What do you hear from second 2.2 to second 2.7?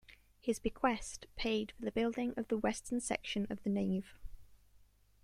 of the